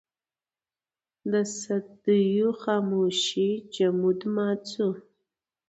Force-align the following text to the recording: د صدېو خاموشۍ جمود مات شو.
د 1.31 1.33
صدېو 1.59 2.49
خاموشۍ 2.61 3.51
جمود 3.75 4.19
مات 4.35 4.61
شو. 4.73 4.89